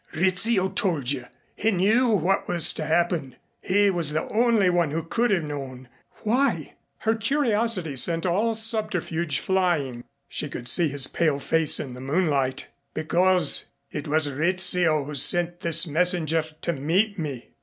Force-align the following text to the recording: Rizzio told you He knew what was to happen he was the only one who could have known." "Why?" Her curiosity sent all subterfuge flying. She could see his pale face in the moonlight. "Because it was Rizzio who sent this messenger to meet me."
Rizzio 0.15 0.69
told 0.69 1.11
you 1.11 1.25
He 1.55 1.69
knew 1.69 2.07
what 2.09 2.47
was 2.47 2.73
to 2.73 2.83
happen 2.87 3.35
he 3.61 3.91
was 3.91 4.09
the 4.13 4.23
only 4.33 4.67
one 4.67 4.89
who 4.89 5.03
could 5.03 5.29
have 5.29 5.43
known." 5.43 5.89
"Why?" 6.23 6.73
Her 6.97 7.13
curiosity 7.13 7.95
sent 7.95 8.25
all 8.25 8.55
subterfuge 8.55 9.37
flying. 9.37 10.03
She 10.27 10.49
could 10.49 10.67
see 10.67 10.87
his 10.89 11.05
pale 11.05 11.37
face 11.37 11.79
in 11.79 11.93
the 11.93 12.01
moonlight. 12.01 12.65
"Because 12.95 13.65
it 13.91 14.07
was 14.07 14.27
Rizzio 14.27 15.03
who 15.03 15.13
sent 15.13 15.59
this 15.59 15.85
messenger 15.85 16.45
to 16.63 16.73
meet 16.73 17.19
me." 17.19 17.51